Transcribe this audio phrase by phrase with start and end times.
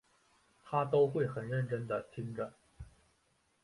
[0.63, 2.53] 她都会很认真地听着